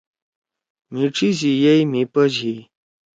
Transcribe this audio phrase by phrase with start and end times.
[0.91, 2.55] مھی ڇھی سی یئی مھی پَش ہی۔